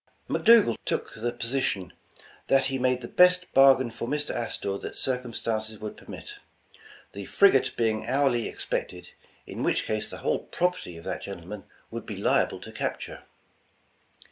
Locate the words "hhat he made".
2.49-3.01